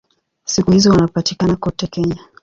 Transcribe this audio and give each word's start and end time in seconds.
Siku 0.45 0.71
hizi 0.71 0.89
wanapatikana 0.89 1.55
kote 1.55 1.87
Kenya. 1.87 2.17